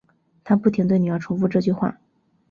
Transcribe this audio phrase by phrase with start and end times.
[0.43, 1.95] 她不停对女儿重复这句话